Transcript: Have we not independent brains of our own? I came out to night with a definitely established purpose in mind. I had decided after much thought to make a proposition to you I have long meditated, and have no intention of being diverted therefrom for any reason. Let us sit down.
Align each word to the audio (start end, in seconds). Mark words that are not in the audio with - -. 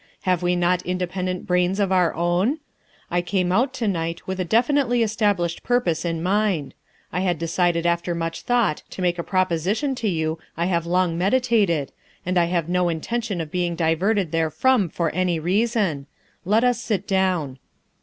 Have 0.23 0.41
we 0.41 0.55
not 0.55 0.81
independent 0.81 1.45
brains 1.45 1.79
of 1.79 1.91
our 1.91 2.11
own? 2.15 2.57
I 3.11 3.21
came 3.21 3.51
out 3.51 3.71
to 3.75 3.87
night 3.87 4.25
with 4.25 4.39
a 4.39 4.43
definitely 4.43 5.03
established 5.03 5.61
purpose 5.61 6.03
in 6.03 6.23
mind. 6.23 6.73
I 7.13 7.19
had 7.21 7.37
decided 7.37 7.85
after 7.85 8.15
much 8.15 8.41
thought 8.41 8.81
to 8.89 9.03
make 9.03 9.19
a 9.19 9.23
proposition 9.23 9.93
to 9.93 10.07
you 10.09 10.39
I 10.57 10.65
have 10.65 10.87
long 10.87 11.19
meditated, 11.19 11.91
and 12.25 12.35
have 12.35 12.67
no 12.67 12.89
intention 12.89 13.39
of 13.41 13.51
being 13.51 13.75
diverted 13.75 14.31
therefrom 14.31 14.89
for 14.89 15.11
any 15.11 15.39
reason. 15.39 16.07
Let 16.45 16.63
us 16.63 16.81
sit 16.81 17.05
down. 17.07 17.59